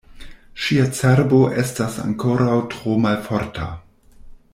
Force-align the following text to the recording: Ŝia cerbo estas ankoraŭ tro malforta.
Ŝia 0.67 0.85
cerbo 0.99 1.41
estas 1.65 1.99
ankoraŭ 2.05 2.57
tro 2.73 2.97
malforta. 3.05 3.69